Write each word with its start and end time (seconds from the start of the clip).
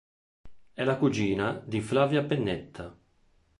È 0.73 0.83
la 0.83 0.97
cugina 0.97 1.61
di 1.63 1.79
Flavia 1.79 2.23
Pennetta. 2.23 2.97